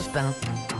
Europe 0.00 0.16
1. 0.16 0.79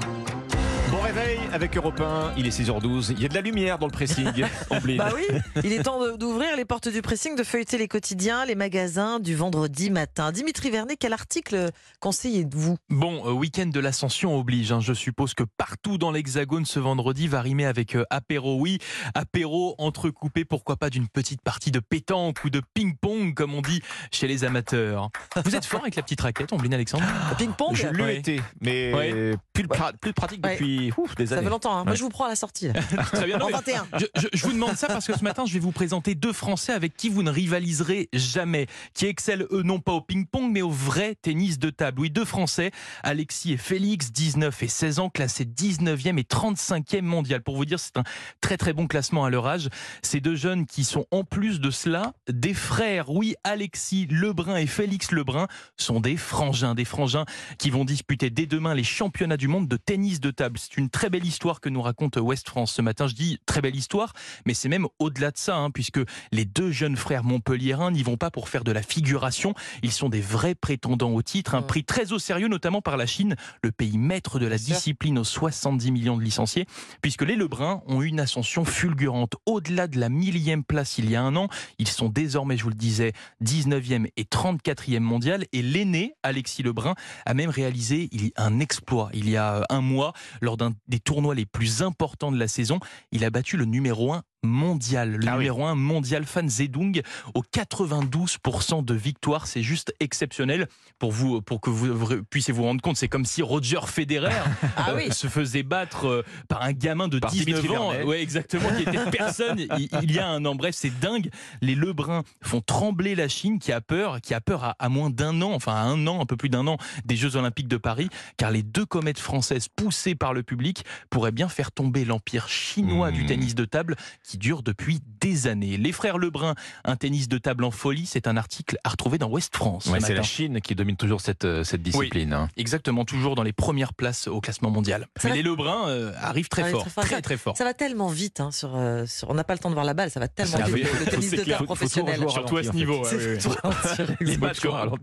Bon 0.90 1.00
réveil 1.02 1.38
avec 1.52 1.76
Europe 1.76 2.00
1, 2.00 2.32
il 2.36 2.46
est 2.46 2.50
6h12, 2.60 3.12
il 3.12 3.22
y 3.22 3.24
a 3.24 3.28
de 3.28 3.34
la 3.34 3.40
lumière 3.42 3.78
dans 3.78 3.86
le 3.86 3.92
pressing. 3.92 4.26
Bah 4.70 5.10
oui, 5.14 5.24
il 5.62 5.72
est 5.72 5.82
temps 5.82 6.16
d'ouvrir 6.16 6.56
les 6.56 6.64
portes 6.64 6.88
du 6.88 7.00
pressing, 7.02 7.36
de 7.36 7.44
feuilleter 7.44 7.78
les 7.78 7.86
quotidiens, 7.86 8.44
les 8.44 8.54
magasins 8.54 9.20
du 9.20 9.34
vendredi 9.36 9.90
matin. 9.90 10.32
Dimitri 10.32 10.70
Vernet, 10.70 10.96
quel 10.98 11.12
article 11.12 11.70
conseillez-vous? 12.00 12.76
Bon, 12.88 13.22
euh, 13.26 13.32
week-end 13.32 13.66
de 13.66 13.78
l'ascension 13.80 14.36
oblige. 14.38 14.72
hein. 14.72 14.80
Je 14.80 14.92
suppose 14.92 15.34
que 15.34 15.44
partout 15.56 15.96
dans 15.98 16.10
l'Hexagone 16.10 16.64
ce 16.64 16.80
vendredi 16.80 17.28
va 17.28 17.40
rimer 17.40 17.66
avec 17.66 17.94
euh, 17.94 18.04
apéro. 18.10 18.58
Oui, 18.60 18.78
apéro 19.14 19.74
entrecoupé, 19.78 20.44
pourquoi 20.44 20.76
pas 20.76 20.90
d'une 20.90 21.08
petite 21.08 21.40
partie 21.42 21.70
de 21.70 21.80
pétanque 21.80 22.42
ou 22.44 22.50
de 22.50 22.62
ping-pong, 22.74 23.34
comme 23.34 23.54
on 23.54 23.60
dit 23.62 23.80
chez 24.12 24.26
les 24.26 24.44
amateurs. 24.44 25.10
Vous 25.44 25.54
êtes 25.54 25.64
fort 25.66 25.82
avec 25.82 25.94
la 25.96 26.02
petite 26.02 26.20
raquette, 26.20 26.52
Ombline 26.52 26.74
Alexandre? 26.74 27.04
Ping-pong? 27.38 27.74
Je 27.74 27.88
l'ai 27.88 28.02
Ouais. 28.02 28.16
été, 28.16 28.40
mais 28.60 28.92
Ouais. 28.94 29.34
plus, 29.52 29.64
pra- 29.66 29.92
plus 30.00 30.12
pratique 30.12 30.44
Ouais. 30.44 30.56
Depuis 30.88 31.00
ouf, 31.02 31.14
des 31.14 31.26
Ça 31.26 31.34
années. 31.34 31.44
fait 31.44 31.50
longtemps, 31.50 31.72
hein. 31.76 31.84
moi 31.84 31.92
Ouais. 31.92 31.96
je 31.96 32.02
vous 32.02 32.08
prends 32.08 32.24
à 32.24 32.28
la 32.28 32.36
sortie. 32.36 32.68
là. 32.68 32.74
Très 33.12 33.26
bien. 33.26 33.38
non, 33.38 33.46
En 33.46 33.48
mais 33.48 33.52
21. 33.54 33.86
Je, 33.98 34.06
je- 34.16 34.28
je 34.32 34.42
vous 34.46 34.52
demande 34.52 34.76
ça 34.76 34.86
parce 34.88 35.06
que 35.06 35.16
ce 35.16 35.22
matin, 35.24 35.44
je 35.46 35.52
vais 35.52 35.58
vous 35.58 35.72
présenter 35.72 36.14
deux 36.14 36.32
Français 36.32 36.72
avec 36.72 36.96
qui 36.96 37.08
vous 37.08 37.22
ne 37.22 37.30
rivaliserez 37.30 38.08
jamais, 38.12 38.66
qui 38.94 39.06
excellent 39.06 39.44
eux 39.52 39.62
non 39.62 39.80
pas 39.80 39.92
au 39.92 40.00
ping-pong, 40.00 40.50
mais 40.50 40.62
au 40.62 40.70
vrai 40.70 41.14
tennis 41.20 41.58
de 41.58 41.70
table. 41.70 42.00
Oui, 42.00 42.10
deux 42.10 42.24
Français, 42.24 42.70
Alexis 43.02 43.52
et 43.52 43.56
Félix, 43.56 44.12
19 44.12 44.62
et 44.62 44.68
16 44.68 44.98
ans, 44.98 45.10
classés 45.10 45.44
19e 45.44 46.18
et 46.18 46.22
35e 46.22 47.02
mondial. 47.02 47.42
Pour 47.42 47.56
vous 47.56 47.64
dire, 47.64 47.78
c'est 47.80 47.96
un 47.96 48.04
très 48.40 48.56
très 48.56 48.72
bon 48.72 48.86
classement 48.86 49.24
à 49.24 49.30
leur 49.30 49.46
âge. 49.46 49.68
Ces 50.02 50.20
deux 50.20 50.36
jeunes 50.36 50.66
qui 50.66 50.84
sont 50.84 51.06
en 51.10 51.24
plus 51.24 51.60
de 51.60 51.70
cela 51.70 52.12
des 52.28 52.54
frères. 52.54 53.10
Oui, 53.10 53.34
Alexis 53.44 54.06
Lebrun 54.10 54.56
et 54.56 54.66
Félix 54.66 55.12
Lebrun 55.12 55.46
sont 55.76 56.00
des 56.00 56.16
frangins, 56.16 56.74
des 56.74 56.84
frangins 56.84 57.24
qui 57.58 57.70
vont 57.70 57.84
disputer 57.84 58.30
dès 58.30 58.46
demain 58.46 58.74
les 58.74 58.84
championnats 58.84 59.36
du 59.36 59.48
monde 59.48 59.68
de 59.68 59.76
tennis 59.76 60.20
de 60.20 60.30
table. 60.30 60.58
C'est 60.70 60.80
une 60.80 60.88
très 60.88 61.10
belle 61.10 61.26
histoire 61.26 61.60
que 61.60 61.68
nous 61.68 61.82
raconte 61.82 62.16
West 62.16 62.48
France 62.48 62.72
ce 62.72 62.80
matin. 62.80 63.08
Je 63.08 63.14
dis 63.14 63.40
très 63.44 63.60
belle 63.60 63.74
histoire, 63.74 64.12
mais 64.46 64.54
c'est 64.54 64.68
même 64.68 64.86
au-delà 65.00 65.32
de 65.32 65.36
ça, 65.36 65.56
hein, 65.56 65.72
puisque 65.72 65.98
les 66.30 66.44
deux 66.44 66.70
jeunes 66.70 66.96
frères 66.96 67.24
montpelliérains 67.24 67.90
n'y 67.90 68.04
vont 68.04 68.16
pas 68.16 68.30
pour 68.30 68.48
faire 68.48 68.62
de 68.62 68.70
la 68.70 68.82
figuration. 68.82 69.54
Ils 69.82 69.90
sont 69.90 70.08
des 70.08 70.20
vrais 70.20 70.54
prétendants 70.54 71.10
au 71.10 71.22
titre, 71.22 71.56
un 71.56 71.62
prix 71.62 71.82
très 71.82 72.12
au 72.12 72.20
sérieux, 72.20 72.46
notamment 72.46 72.82
par 72.82 72.96
la 72.96 73.06
Chine, 73.06 73.34
le 73.64 73.72
pays 73.72 73.98
maître 73.98 74.38
de 74.38 74.46
la 74.46 74.58
discipline 74.58 75.18
aux 75.18 75.24
70 75.24 75.90
millions 75.90 76.16
de 76.16 76.22
licenciés, 76.22 76.66
puisque 77.02 77.22
les 77.22 77.34
Lebrun 77.34 77.82
ont 77.88 78.00
eu 78.02 78.06
une 78.06 78.20
ascension 78.20 78.64
fulgurante 78.64 79.34
au-delà 79.46 79.88
de 79.88 79.98
la 79.98 80.08
millième 80.08 80.62
place 80.62 80.98
il 80.98 81.10
y 81.10 81.16
a 81.16 81.22
un 81.22 81.34
an. 81.34 81.48
Ils 81.80 81.88
sont 81.88 82.08
désormais, 82.08 82.56
je 82.56 82.62
vous 82.62 82.68
le 82.68 82.76
disais, 82.76 83.12
19e 83.42 84.06
et 84.16 84.22
34e 84.22 85.00
mondial. 85.00 85.46
Et 85.52 85.62
l'aîné, 85.62 86.14
Alexis 86.22 86.62
Lebrun, 86.62 86.94
a 87.26 87.34
même 87.34 87.50
réalisé 87.50 88.08
il 88.12 88.26
y 88.26 88.32
a 88.36 88.44
un 88.44 88.60
exploit. 88.60 89.10
Il 89.14 89.28
y 89.28 89.36
a 89.36 89.66
un 89.68 89.80
mois, 89.80 90.12
lors 90.40 90.59
d'un 90.60 90.72
des 90.86 91.00
tournois 91.00 91.34
les 91.34 91.46
plus 91.46 91.82
importants 91.82 92.30
de 92.30 92.38
la 92.38 92.48
saison, 92.48 92.78
il 93.12 93.24
a 93.24 93.30
battu 93.30 93.56
le 93.56 93.64
numéro 93.64 94.12
1 94.12 94.22
mondial. 94.42 95.12
Le 95.16 95.28
Ah 95.28 95.32
oui. 95.32 95.44
numéro 95.44 95.64
1 95.66 95.74
mondial, 95.74 96.24
Fan 96.24 96.48
Zedong, 96.48 97.02
aux 97.34 97.42
92% 97.42 98.84
de 98.84 98.94
victoire. 98.94 99.46
C'est 99.46 99.62
juste 99.62 99.94
exceptionnel 100.00 100.68
pour 100.98 101.12
vous, 101.12 101.40
pour 101.42 101.60
que 101.60 101.70
vous 101.70 102.22
puissiez 102.24 102.52
vous 102.52 102.62
rendre 102.64 102.80
compte. 102.82 102.96
C'est 102.96 103.08
comme 103.08 103.24
si 103.24 103.42
Roger 103.42 103.80
Federer 103.86 104.30
Ah 104.76 104.90
euh, 104.90 104.96
oui. 104.96 105.12
se 105.12 105.26
faisait 105.26 105.62
battre 105.62 106.06
euh, 106.06 106.22
par 106.48 106.62
un 106.62 106.72
gamin 106.72 107.08
de 107.08 107.18
Par 107.18 107.30
19 107.30 107.46
Dimitri 107.46 107.76
ans. 107.76 107.90
Vernet. 107.90 108.06
Ouais, 108.06 108.22
exactement, 108.22 108.68
qui 108.76 108.82
était 108.82 109.10
personne 109.10 109.58
il, 109.78 109.88
il 110.02 110.12
y 110.12 110.18
a 110.18 110.28
un 110.28 110.44
an. 110.44 110.54
Bref, 110.54 110.74
c'est 110.76 110.98
dingue. 111.00 111.30
Les 111.60 111.74
Lebruns 111.74 112.22
font 112.42 112.60
trembler 112.60 113.14
la 113.14 113.28
Chine 113.28 113.58
qui 113.58 113.72
a 113.72 113.80
peur, 113.80 114.20
qui 114.20 114.34
a 114.34 114.40
peur 114.40 114.64
à, 114.64 114.76
à 114.78 114.88
moins 114.88 115.10
d'un 115.10 115.40
an, 115.42 115.52
enfin 115.52 115.74
à 115.74 115.80
un 115.82 116.06
an, 116.06 116.20
un 116.20 116.26
peu 116.26 116.36
plus 116.36 116.48
d'un 116.48 116.66
an 116.66 116.76
des 117.04 117.16
Jeux 117.16 117.36
Olympiques 117.36 117.68
de 117.68 117.76
Paris, 117.76 118.08
car 118.36 118.50
les 118.50 118.62
deux 118.62 118.86
comètes 118.86 119.18
françaises 119.18 119.68
poussées 119.68 120.14
par 120.14 120.32
le 120.34 120.42
public 120.42 120.84
pourraient 121.10 121.32
bien 121.32 121.48
faire 121.48 121.72
tomber 121.72 122.04
l'empire 122.04 122.48
chinois 122.48 123.10
du 123.10 123.20
Mmh. 123.20 123.26
tennis 123.26 123.54
de 123.54 123.64
table 123.66 123.96
qui 124.22 124.29
dure 124.38 124.62
depuis 124.62 125.00
des 125.20 125.46
années. 125.46 125.76
Les 125.76 125.92
frères 125.92 126.18
Lebrun, 126.18 126.54
un 126.84 126.96
tennis 126.96 127.28
de 127.28 127.38
table 127.38 127.64
en 127.64 127.70
folie, 127.70 128.06
c'est 128.06 128.26
un 128.26 128.36
article 128.36 128.78
à 128.84 128.88
retrouver 128.90 129.18
dans 129.18 129.28
Ouest 129.28 129.54
France. 129.54 129.86
Ouais, 129.86 129.94
c'est 130.00 130.08
matin. 130.10 130.14
la 130.14 130.22
Chine 130.22 130.60
qui 130.60 130.74
domine 130.74 130.96
toujours 130.96 131.20
cette, 131.20 131.44
euh, 131.44 131.64
cette 131.64 131.82
discipline. 131.82 132.32
hein. 132.32 132.48
Exactement, 132.56 133.04
toujours 133.04 133.34
dans 133.34 133.42
les 133.42 133.52
premières 133.52 133.94
places 133.94 134.28
au 134.28 134.40
classement 134.40 134.70
mondial. 134.70 135.06
Ça 135.16 135.24
Mais 135.24 135.30
va- 135.30 135.36
les 135.36 135.42
Lebrun 135.42 135.88
euh, 135.88 136.12
arrivent 136.20 136.48
très 136.48 136.62
Arrivent 136.62 136.74
fort, 136.76 136.82
très 136.84 136.90
fort. 136.90 137.04
très 137.04 137.22
très 137.22 137.36
fort. 137.36 137.56
Ça 137.56 137.64
va 137.64 137.74
tellement 137.74 138.08
vite, 138.08 138.40
hein, 138.40 138.50
sur, 138.50 138.76
euh, 138.76 139.04
sur- 139.06 139.28
on 139.30 139.34
n'a 139.34 139.44
pas 139.44 139.52
le 139.54 139.58
temps 139.58 139.68
de 139.70 139.74
voir 139.74 139.84
la 139.84 139.94
balle, 139.94 140.10
ça 140.10 140.20
va 140.20 140.28
tellement 140.28 140.58
Ah 140.62 140.68
vite, 140.68 140.86
le 140.98 141.06
tennis 141.06 141.28
c'est 141.30 141.36
de 141.36 141.42
table 141.42 141.50
Faut- 141.52 141.58
faut 141.58 141.60
tout 141.60 141.66
professionnel. 141.66 142.24
au 142.24 142.28
Surtout 142.28 142.56
à 142.56 142.62
ce 142.64 142.70
niveau. 142.70 143.04
fait. 143.04 143.16
ouais, 143.16 143.22
ouais, 143.26 143.32
ouais. 143.34 143.40
C'est 143.40 143.48
ralentir. 143.60 144.16
Les 144.20 144.34
faut 144.34 144.40
matchs 144.40 144.60
toujours 144.60 144.96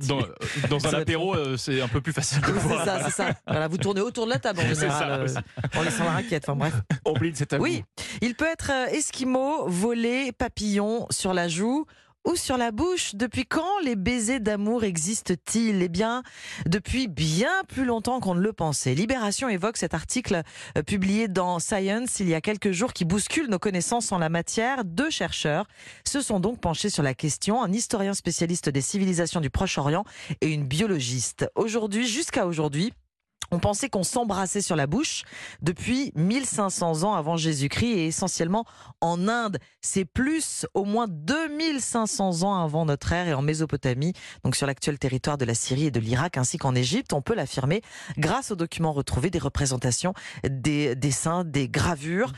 dans, 0.69 0.88
un 0.88 0.94
apéro, 0.94 1.35
euh, 1.35 1.57
c'est 1.57 1.81
un 1.81 1.88
peu 1.88 2.01
plus 2.01 2.13
facile 2.13 2.41
de 2.41 2.47
Oui, 2.51 2.59
voir. 2.59 2.80
c'est 2.80 2.85
ça, 2.85 3.01
c'est 3.06 3.12
ça. 3.12 3.34
Voilà, 3.47 3.68
vous 3.68 3.78
tournez 3.78 4.01
autour 4.01 4.25
de 4.25 4.31
la 4.31 4.40
table 4.40 4.59
en 4.59 4.68
général, 4.74 5.30
ça, 5.30 5.40
euh, 5.40 5.80
en 5.80 5.84
laissant 5.84 6.03
la 6.06 6.12
raquette. 6.12 6.44
Enfin 6.47 6.56
bref. 6.57 6.74
Omblin, 7.06 7.31
c'est 7.34 7.53
à 7.53 7.57
Oui, 7.59 7.84
il 8.22 8.35
peut 8.35 8.46
être 8.47 8.72
euh, 8.72 8.88
esquimau, 9.17 9.67
volé, 9.67 10.31
papillon 10.31 11.07
sur 11.09 11.33
la 11.33 11.47
joue 11.47 11.88
ou 12.23 12.35
sur 12.35 12.55
la 12.55 12.69
bouche. 12.72 13.16
Depuis 13.16 13.47
quand 13.47 13.79
les 13.83 13.95
baisers 13.95 14.39
d'amour 14.39 14.83
existent-ils? 14.83 15.81
Eh 15.81 15.89
bien, 15.89 16.22
depuis 16.67 17.07
bien 17.07 17.50
plus 17.67 17.83
longtemps 17.83 18.19
qu'on 18.19 18.35
ne 18.35 18.41
le 18.41 18.53
pensait. 18.53 18.94
Libération 18.94 19.50
évoque 19.50 19.77
cet 19.77 19.95
article 19.95 20.44
euh, 20.77 20.83
publié 20.83 21.27
dans 21.27 21.57
Science 21.57 22.19
il 22.19 22.29
y 22.29 22.35
a 22.35 22.41
quelques 22.41 22.73
jours 22.73 22.94
qui 22.94 23.06
bouscule 23.06 23.47
nos 23.47 23.57
connaissances 23.57 24.11
en 24.11 24.19
la 24.19 24.29
matière. 24.29 24.85
Deux 24.85 25.09
chercheurs 25.09 25.66
se 26.07 26.22
sont 26.22 26.39
donc 26.39 26.61
penchés 26.61 26.91
sur 26.91 27.01
la 27.01 27.16
question, 27.16 27.63
un 27.63 27.73
historien 27.73 28.13
spécialiste 28.13 28.69
des 28.69 28.81
civilisations 28.81 29.41
du 29.41 29.50
Proche-Orient 29.50 30.03
et 30.41 30.53
une 30.53 30.67
biologiste. 30.67 31.50
Aujourd'hui, 31.56 32.06
jusqu'à 32.06 32.45
aujourd'hui, 32.45 32.94
on 33.52 33.59
pensait 33.59 33.90
qu'on 33.90 34.03
s'embrassait 34.03 34.62
sur 34.62 34.75
la 34.75 34.88
bouche 34.88 35.24
depuis 35.62 36.12
1500 36.16 37.03
ans 37.03 37.13
avant 37.13 37.38
Jésus-Christ 37.38 37.91
et 37.91 38.06
essentiellement 38.08 38.66
en 39.02 39.28
Inde. 39.28 39.58
C'est 39.81 40.06
plus 40.06 40.66
au 40.74 40.84
moins 40.85 41.08
2500 41.08 42.44
ans 42.44 42.63
avant 42.63 42.86
notre 42.86 43.12
ère 43.13 43.28
et 43.28 43.34
en 43.34 43.41
Mésopotamie, 43.41 44.13
donc 44.44 44.56
sur 44.56 44.68
l'actuel 44.68 45.00
territoire 45.00 45.38
de 45.38 45.46
la 45.46 45.53
Syrie 45.53 45.86
et 45.86 45.91
de 45.91 46.00
l'Irak 46.00 46.38
ainsi 46.38 46.57
qu'en 46.57 46.75
Égypte. 46.75 47.13
On 47.13 47.22
peut 47.22 47.36
l'affirmer 47.36 47.81
grâce 48.18 48.52
aux 48.52 48.56
documents 48.56 48.94
retrouvés, 48.94 49.30
des 49.30 49.40
représentations, 49.40 50.13
des 50.47 50.96
dessins, 50.96 51.44
des 51.44 51.69
gravures. 51.69 52.34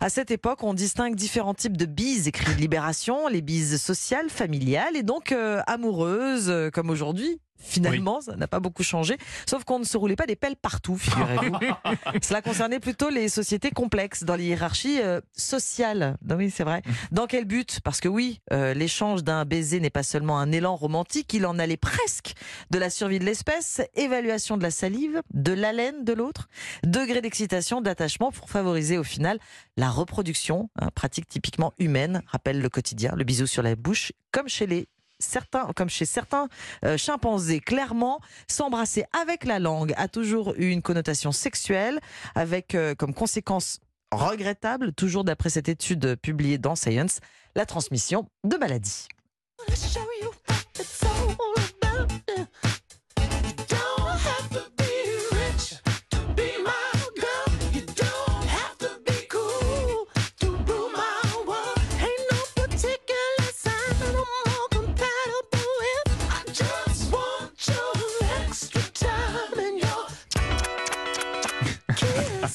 À 0.00 0.08
cette 0.08 0.30
époque, 0.30 0.62
on 0.62 0.74
distingue 0.74 1.14
différents 1.14 1.54
types 1.54 1.76
de 1.76 1.86
bises, 1.86 2.28
écrit 2.28 2.54
Libération, 2.54 3.28
les 3.28 3.42
bises 3.42 3.80
sociales, 3.80 4.30
familiales 4.30 4.96
et 4.96 5.02
donc 5.02 5.32
euh, 5.32 5.62
amoureuses, 5.66 6.48
euh, 6.48 6.70
comme 6.70 6.90
aujourd'hui. 6.90 7.40
Finalement, 7.64 8.20
ça 8.20 8.36
n'a 8.36 8.46
pas 8.46 8.60
beaucoup 8.60 8.82
changé, 8.82 9.16
sauf 9.48 9.64
qu'on 9.64 9.78
ne 9.78 9.84
se 9.84 9.96
roulait 9.96 10.16
pas 10.16 10.26
des 10.26 10.36
pelles 10.36 10.56
partout, 10.56 10.96
figurez-vous. 10.96 11.58
Cela 12.22 12.42
concernait 12.42 12.80
plutôt 12.80 13.08
les 13.08 13.28
sociétés 13.28 13.70
complexes 13.70 14.24
dans 14.24 14.36
les 14.36 14.44
hiérarchies 14.44 15.00
euh, 15.00 15.20
sociales. 15.32 16.16
Non, 16.24 16.36
oui, 16.36 16.50
c'est 16.50 16.64
vrai. 16.64 16.82
Dans 17.12 17.26
quel 17.26 17.44
but? 17.44 17.80
Parce 17.82 18.00
que 18.00 18.08
oui, 18.08 18.40
euh, 18.52 18.74
l'échange 18.74 19.24
d'un 19.24 19.44
baiser 19.44 19.80
n'est 19.80 19.90
pas 19.90 20.02
seulement 20.02 20.38
un 20.38 20.52
élan 20.52 20.76
romantique, 20.76 21.32
il 21.32 21.46
en 21.46 21.58
allait 21.58 21.76
presque 21.76 22.34
de 22.70 22.78
la 22.78 22.90
survie 22.90 23.18
de 23.18 23.24
l'espèce, 23.24 23.80
évaluation 23.94 24.56
de 24.56 24.62
la 24.62 24.70
salive, 24.70 25.22
de 25.32 25.52
l'haleine 25.52 26.04
de 26.04 26.12
l'autre, 26.12 26.48
degré 26.84 27.20
d'excitation, 27.20 27.80
d'attachement 27.80 28.30
pour 28.30 28.50
favoriser 28.50 28.98
au 28.98 29.04
final 29.04 29.38
la 29.76 29.90
reproduction, 29.90 30.70
hein, 30.80 30.88
pratique 30.94 31.28
typiquement 31.28 31.72
humaine, 31.78 32.22
rappelle 32.26 32.60
le 32.60 32.68
quotidien, 32.68 33.12
le 33.16 33.24
bisou 33.24 33.46
sur 33.46 33.62
la 33.62 33.74
bouche, 33.76 34.12
comme 34.32 34.48
chez 34.48 34.66
les 34.66 34.88
certains, 35.24 35.68
comme 35.74 35.88
chez 35.88 36.04
certains 36.04 36.48
euh, 36.84 36.96
chimpanzés, 36.96 37.60
clairement, 37.60 38.20
s'embrasser 38.48 39.04
avec 39.20 39.44
la 39.44 39.58
langue 39.58 39.94
a 39.96 40.08
toujours 40.08 40.54
eu 40.56 40.70
une 40.70 40.82
connotation 40.82 41.32
sexuelle, 41.32 42.00
avec 42.34 42.74
euh, 42.74 42.94
comme 42.94 43.14
conséquence 43.14 43.80
regrettable, 44.12 44.92
toujours 44.92 45.24
d'après 45.24 45.50
cette 45.50 45.68
étude 45.68 46.16
publiée 46.16 46.58
dans 46.58 46.76
Science, 46.76 47.18
la 47.56 47.66
transmission 47.66 48.28
de 48.44 48.56
maladies. 48.56 49.08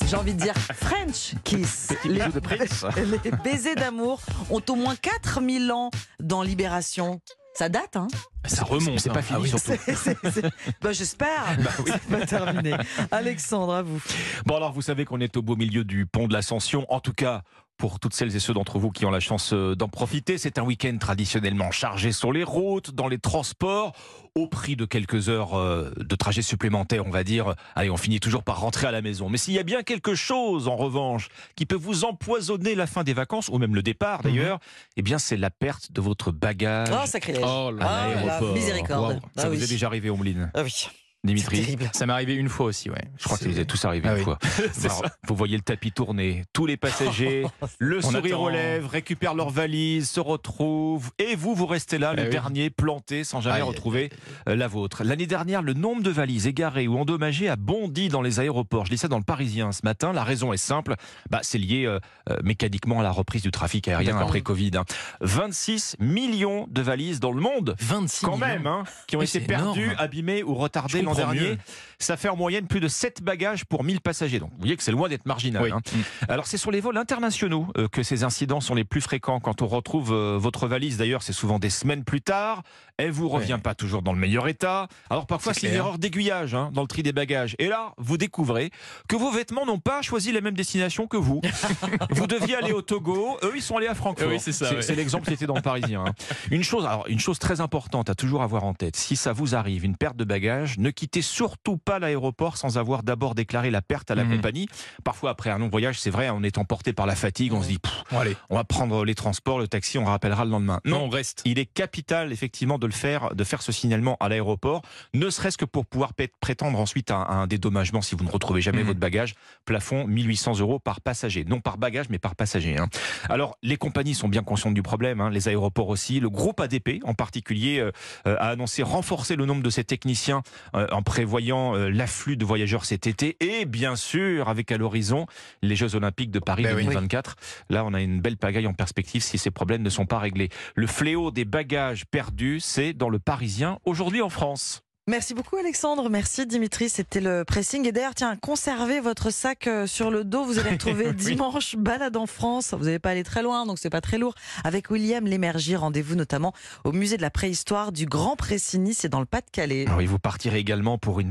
J'ai 0.08 0.16
envie 0.16 0.34
de 0.34 0.42
dire 0.42 0.54
French 0.56 1.34
kiss. 1.44 1.90
Les, 2.06 2.20
bisou 2.20 2.32
de 2.32 2.40
prince. 2.40 2.86
les 3.24 3.32
baisers 3.44 3.76
d'amour 3.76 4.22
ont 4.50 4.62
au 4.70 4.76
moins 4.76 4.96
4000 4.96 5.72
ans 5.72 5.90
dans 6.20 6.42
Libération. 6.44 7.20
Ça 7.56 7.68
date, 7.68 7.98
hein? 7.98 8.08
Ça 8.46 8.64
remonte. 8.64 9.00
C'est 9.00 9.10
pas 9.12 9.20
hein. 9.20 9.22
fini, 9.22 9.38
Ah 9.40 9.42
oui. 9.42 9.50
surtout. 9.50 9.74
C'est- 9.86 9.96
c'est- 9.96 10.18
c'est- 10.32 10.46
bah, 10.82 10.92
J'espère. 10.94 11.44
C'est 11.86 12.02
pas 12.20 12.26
terminé. 12.26 12.74
Alexandre, 13.12 13.74
à 13.74 13.82
vous. 13.82 14.02
Bon 14.46 14.56
alors 14.56 14.72
vous 14.72 14.82
savez 14.82 15.04
qu'on 15.04 15.20
est 15.20 15.36
au 15.36 15.42
beau 15.42 15.56
milieu 15.56 15.84
du 15.84 16.06
pont 16.06 16.28
de 16.28 16.34
l'Ascension, 16.34 16.86
en 16.90 17.00
tout 17.02 17.14
cas 17.14 17.42
pour 17.80 18.00
toutes 18.00 18.14
celles 18.14 18.36
et 18.36 18.40
ceux 18.40 18.54
d'entre 18.54 18.78
vous 18.78 18.92
qui 18.92 19.06
ont 19.06 19.10
la 19.10 19.22
chance 19.22 19.54
euh, 19.54 19.74
d'en 19.74 19.88
profiter. 19.88 20.38
C'est 20.38 20.60
un 20.60 20.64
week-end 20.64 20.96
traditionnellement 21.00 21.72
chargé 21.72 22.12
sur 22.12 22.32
les 22.34 22.44
routes, 22.44 22.92
dans 22.92 23.08
les 23.08 23.18
transports, 23.18 23.94
au 24.36 24.48
prix 24.48 24.76
de 24.76 24.84
quelques 24.84 25.30
heures 25.30 25.58
euh, 25.58 25.90
de 25.98 26.16
trajet 26.16 26.42
supplémentaires, 26.42 27.08
on 27.08 27.10
va 27.10 27.24
dire. 27.24 27.56
Allez, 27.76 27.90
on 27.90 27.96
finit 27.96 28.20
toujours 28.20 28.44
par 28.44 28.60
rentrer 28.60 28.86
à 28.88 28.92
la 28.92 29.02
maison. 29.02 29.30
Mais 29.30 29.38
s'il 29.38 29.54
y 29.54 29.60
a 29.60 29.64
bien 29.64 29.82
quelque 29.82 30.14
chose, 30.14 30.68
en 30.68 30.76
revanche, 30.76 31.30
qui 31.56 31.66
peut 31.66 31.76
vous 31.78 32.04
empoisonner 32.04 32.76
la 32.76 32.86
fin 32.86 33.04
des 33.06 33.14
vacances, 33.14 33.48
ou 33.48 33.58
même 33.58 33.74
le 33.74 33.82
départ 33.82 34.22
d'ailleurs, 34.24 34.60
eh 34.98 35.02
bien 35.02 35.18
c'est 35.18 35.38
la 35.38 35.50
perte 35.50 35.94
de 35.94 36.02
votre 36.02 36.32
bagage 36.34 36.90
Oh, 36.92 37.06
sacrilège. 37.08 37.44
Oh 37.48 37.72
là 37.72 37.86
à 37.86 38.02
Ah, 38.04 38.08
la 38.10 38.16
l'aéroport. 38.26 38.54
miséricorde. 38.54 39.14
Wow. 39.16 39.20
Ah 39.38 39.42
Ça 39.42 39.50
oui. 39.50 39.56
vous 39.58 39.64
est 39.64 39.68
déjà 39.68 39.88
arrivé, 39.88 40.10
Omeline 40.10 40.52
Ah 40.54 40.64
oui. 40.64 40.88
Dimitri. 41.26 41.76
Ça 41.92 42.06
m'est 42.06 42.14
arrivé 42.14 42.34
une 42.36 42.48
fois 42.48 42.68
aussi, 42.68 42.90
ouais. 42.90 43.02
Je 43.18 43.26
crois 43.26 43.38
que 43.38 43.44
ça 43.44 43.50
vous 43.50 43.60
est 43.60 43.66
tous 43.66 43.84
arrivé 43.84 44.08
Ah 44.08 44.14
une 44.14 44.18
oui. 44.20 44.24
fois. 44.24 44.40
Alors, 44.86 45.04
vous 45.28 45.36
voyez 45.36 45.58
le 45.58 45.62
tapis 45.64 45.92
tourner, 45.92 46.46
tous 46.54 46.66
les 46.66 46.78
passagers, 46.78 47.46
le 47.80 47.98
On 47.98 48.02
sourire 48.12 48.36
attend. 48.36 48.44
aux 48.46 48.50
lèvres, 48.50 48.90
récupèrent 48.90 49.34
leurs 49.36 49.50
valises, 49.50 50.10
se 50.10 50.22
retrouvent, 50.22 51.12
et 51.20 51.36
vous, 51.36 51.56
vous 51.56 51.66
restez 51.66 51.98
là, 51.98 52.14
le 52.14 52.22
Eh 52.22 52.26
oui. 52.26 52.30
dernier, 52.32 52.70
planté, 52.70 53.26
sans 53.26 53.42
jamais 53.42 53.58
Aïe, 53.58 53.62
retrouver 53.64 54.10
euh, 54.48 54.56
la 54.56 54.68
vôtre. 54.70 55.04
L'année 55.04 55.28
dernière, 55.28 55.62
le 55.62 55.74
nombre 55.74 56.02
de 56.04 56.10
valises 56.10 56.48
égarées 56.48 56.88
ou 56.88 56.98
endommagées 56.98 57.50
a 57.50 57.58
bondi 57.58 58.08
dans 58.08 58.22
les 58.22 58.40
aéroports. 58.40 58.86
Je 58.86 58.92
lis 58.92 58.98
ça 58.98 59.10
dans 59.10 59.18
le 59.18 59.24
Parisien 59.26 59.74
ce 59.74 59.82
matin. 59.84 60.14
La 60.14 60.24
raison 60.24 60.54
est 60.54 60.58
simple, 60.58 60.96
bah, 61.30 61.40
c'est 61.42 61.58
lié 61.58 61.84
euh, 61.86 62.00
euh, 62.30 62.38
mécaniquement 62.44 63.02
à 63.02 63.04
la 63.04 63.12
reprise 63.12 63.42
du 63.42 63.52
trafic 63.52 63.90
aérien 63.90 64.18
après 64.18 64.40
Covid. 64.42 64.72
hein. 64.78 64.86
26 65.20 65.98
millions 66.00 66.66
de 66.72 66.82
valises 66.82 67.20
dans 67.20 67.32
le 67.32 67.42
monde 67.42 67.76
26 67.82 68.26
quand 68.26 68.36
millions. 68.36 68.48
même, 68.48 68.68
hein, 68.68 68.84
qui 69.08 69.18
ont 69.18 69.22
été 69.22 69.44
énorme. 69.44 69.78
abîmés 69.98 70.44
ou 70.44 70.56
retardés 70.56 71.00
Je 71.00 71.09
l'an 71.10 71.16
dernier. 71.34 71.40
mieux. 71.52 71.58
Ça 72.02 72.16
fait 72.16 72.30
en 72.30 72.38
moyenne 72.38 72.66
plus 72.66 72.80
de 72.80 72.88
7 72.88 73.22
bagages 73.22 73.66
pour 73.66 73.84
1000 73.84 74.00
passagers. 74.00 74.40
Donc 74.40 74.52
vous 74.52 74.60
voyez 74.60 74.78
que 74.78 74.84
c'est 74.84 74.92
loin 74.94 75.10
d'être 75.10 75.26
marginal. 75.26 75.62
Oui. 75.64 75.72
hein. 75.72 75.82
Alors 76.30 76.48
c'est 76.48 76.58
sur 76.58 76.72
les 76.72 76.80
vols 76.80 76.98
internationaux 76.98 77.68
euh, 77.78 77.88
que 77.90 78.04
ces 78.04 78.24
incidents 78.24 78.62
sont 78.62 78.74
les 78.76 78.86
plus 78.86 79.02
fréquents. 79.02 79.40
Quand 79.42 79.62
on 79.62 79.68
retrouve 79.68 80.14
euh, 80.14 80.38
votre 80.40 80.68
valise, 80.68 80.98
d'ailleurs, 80.98 81.24
c'est 81.24 81.34
souvent 81.34 81.60
des 81.60 81.70
semaines 81.70 82.04
plus 82.06 82.22
tard. 82.22 82.64
Elle 82.98 83.12
vous 83.12 83.30
revient 83.30 83.60
pas 83.62 83.76
toujours 83.76 84.02
dans 84.02 84.12
le 84.14 84.20
meilleur 84.20 84.48
état. 84.48 84.88
Alors 85.10 85.26
parfois 85.26 85.54
C'est 85.54 85.68
une 85.68 85.74
erreur 85.74 85.98
d'aiguillage 86.00 86.54
hein, 86.54 86.70
dans 86.74 86.82
le 86.82 86.88
tri 86.88 87.04
des 87.04 87.14
bagages. 87.14 87.56
Et 87.60 87.68
là, 87.68 87.94
vous 87.98 88.18
découvrez 88.18 88.72
que 89.08 89.16
vos 89.16 89.32
vêtements 89.32 89.66
n'ont 89.66 89.80
pas 89.80 90.02
choisi 90.02 90.32
la 90.32 90.42
même 90.42 90.54
destination 90.56 91.08
que 91.08 91.18
vous. 91.18 91.42
vous 92.12 92.28
deviez 92.28 92.56
aller 92.56 92.72
au 92.72 92.82
Togo, 92.82 93.38
eux 93.44 93.54
ils 93.56 93.62
sont 93.62 93.78
allés 93.78 93.88
à 93.88 93.96
Francfort. 93.96 94.28
Oui, 94.30 94.40
c'est 94.40 94.52
ouais. 94.62 94.96
L'exemple 94.96 95.28
qui 95.28 95.34
était 95.34 95.46
dans 95.48 95.56
le 95.56 95.62
Parisien. 95.62 96.06
hein. 96.08 96.14
Une 96.52 96.64
chose, 96.64 96.86
alors 96.86 97.06
une 97.08 97.20
chose 97.20 97.40
très 97.40 97.62
importante 97.62 98.10
à 98.10 98.16
toujours 98.16 98.42
avoir 98.42 98.64
en 98.64 98.74
tête. 98.74 98.96
Si 98.96 99.16
ça 99.16 99.32
vous 99.34 99.56
arrive, 99.56 99.86
une 99.86 99.96
perte 99.96 100.18
de 100.18 100.24
bagages, 100.26 100.78
ne 100.78 100.90
quittez 101.00 101.22
surtout 101.22 101.78
pas 101.78 101.98
l'aéroport 102.00 102.58
sans 102.58 102.78
avoir 102.78 103.04
d'abord 103.04 103.34
déclaré 103.34 103.72
la 103.72 103.82
perte 103.82 104.12
à 104.12 104.16
la 104.16 104.26
Mhm. 104.26 104.36
compagnie. 104.36 104.68
Parfois, 105.06 105.30
après 105.30 105.50
un 105.50 105.58
long 105.58 105.70
voyage, 105.70 105.98
c'est 106.00 106.10
vrai, 106.10 106.30
on 106.30 106.44
est 106.44 106.58
emporté 106.58 106.92
par 106.92 107.06
la 107.06 107.16
fatigue, 107.16 107.54
on 107.54 107.62
se 107.62 107.70
dit, 107.70 107.80
Pff, 107.80 108.04
Bon, 108.12 108.20
allez, 108.20 108.36
on 108.50 108.56
va 108.56 108.64
prendre 108.66 109.06
les 109.06 109.16
transports, 109.16 109.60
le 109.60 109.68
taxi, 109.70 109.98
on 109.98 110.04
rappellera 110.06 110.44
le 110.44 110.52
lendemain. 110.52 110.82
non, 110.84 111.00
Non, 111.00 111.06
on 111.06 111.10
reste. 111.10 111.42
il 111.46 111.58
est 111.58 111.66
capital 111.66 112.34
effectivement 112.34 112.78
de 112.78 112.86
le 112.86 112.92
faire, 112.92 113.34
de 113.34 113.44
faire 113.46 113.62
ce 113.62 113.72
signalement 113.72 114.18
à 114.20 114.28
l'aéroport, 114.28 114.82
ne 115.14 115.30
serait-ce 115.30 115.58
que 115.58 115.64
pour 115.66 115.86
pouvoir 115.86 116.12
prétendre 116.42 116.78
ensuite 116.80 117.12
à 117.12 117.16
un, 117.16 117.22
à 117.24 117.34
un 117.36 117.48
dédommagement 117.48 118.02
si 118.02 118.16
vous 118.16 118.26
ne 118.26 118.30
retrouvez 118.30 118.60
jamais 118.62 118.82
Mhm. 118.82 118.88
votre 118.88 119.00
bagage. 119.00 119.36
Plafond 119.66 120.06
1800 120.06 120.60
euros 120.60 120.80
par 120.80 121.00
passager, 121.00 121.46
non 121.46 121.62
par 121.62 121.78
bagage 121.78 122.08
mais 122.10 122.20
par 122.20 122.36
passager. 122.36 122.78
hein. 122.78 122.90
Alors 123.30 123.56
les 123.64 123.78
compagnies 123.78 124.16
sont 124.16 124.28
bien 124.28 124.44
conscientes 124.44 124.74
du 124.74 124.82
problème, 124.84 125.22
hein, 125.22 125.30
les 125.30 125.48
aéroports 125.48 125.88
aussi. 125.90 126.20
Le 126.20 126.30
groupe 126.30 126.60
ADP 126.60 127.00
en 127.06 127.14
particulier 127.14 127.80
euh, 127.80 127.92
euh, 128.28 128.36
a 128.40 128.50
annoncé 128.50 128.84
renforcer 128.84 129.36
le 129.36 129.46
nombre 129.46 129.62
de 129.64 129.70
ses 129.70 129.84
techniciens 129.84 130.42
euh, 130.76 130.88
en 130.92 131.02
prévoyant 131.02 131.76
euh, 131.76 131.90
l'afflux 131.90 132.38
de 132.38 132.46
voyageurs 132.46 132.86
cet 132.86 133.08
été 133.08 133.38
et 133.40 133.66
bien 133.66 133.96
sûr 133.96 134.50
avec 134.50 134.72
à 134.72 134.78
l'horizon 134.78 135.26
les 135.62 135.76
Jeux 135.76 135.96
Olympiques 135.96 136.32
de 136.32 136.40
Paris 136.40 136.64
Ben 136.64 136.76
oui. 136.76 136.84
2024. 136.84 137.36
Là, 137.70 137.86
on 137.86 137.94
a 137.94 138.02
une 138.02 138.22
belle 138.22 138.38
pagaille 138.38 138.68
en 138.68 138.74
perspective 138.74 139.22
si 139.22 139.38
ces 139.38 139.52
problèmes 139.52 139.82
ne 139.82 139.90
sont 139.90 140.06
pas 140.06 140.20
réglés. 140.20 140.50
Le 140.76 140.88
fléau 140.88 141.32
des 141.32 141.46
bagages 141.46 142.06
perdus, 142.06 142.60
c'est 142.60 142.94
dans 142.94 143.10
le 143.10 143.20
Parisien 143.20 143.80
aujourd'hui 143.86 144.22
en 144.22 144.30
France. 144.30 144.84
Merci 145.10 145.34
beaucoup 145.34 145.58
Alexandre, 145.58 146.08
merci 146.08 146.46
Dimitri, 146.46 146.88
c'était 146.88 147.20
le 147.20 147.44
pressing. 147.44 147.84
Et 147.88 147.92
d'ailleurs, 147.92 148.14
tiens, 148.14 148.36
conservez 148.36 149.00
votre 149.00 149.32
sac 149.32 149.66
euh, 149.66 149.88
sur 149.88 150.12
le 150.12 150.24
dos, 150.24 150.44
vous 150.44 150.60
allez 150.60 150.70
retrouver 150.70 151.08
Oui. 151.10 151.16
dimanche 151.16 151.76
Balade 151.78 152.16
en 152.16 152.28
France. 152.28 152.76
Vous 152.78 152.86
n'allez 152.86 153.00
pas 153.00 153.10
aller 153.10 153.24
très 153.24 153.42
loin, 153.42 153.66
donc 153.66 153.80
c'est 153.80 153.90
pas 153.90 154.02
très 154.02 154.20
lourd. 154.20 154.36
Avec 154.64 154.92
William 154.92 155.26
Lémergie, 155.26 155.76
rendez-vous 155.76 156.14
notamment 156.14 156.54
au 156.84 156.92
musée 156.92 157.18
de 157.18 157.24
la 157.24 157.32
préhistoire 157.32 157.92
du 157.92 158.06
Grand 158.06 158.36
Pressigny, 158.36 158.94
c'est 158.94 159.10
dans 159.10 159.20
le 159.20 159.26
Pas-de-Calais. 159.26 159.86
Ah 159.90 159.96
Oui, 159.98 160.06
vous 160.06 160.20
partirez 160.20 160.60
également 160.60 161.00
pour 161.00 161.20
une 161.20 161.28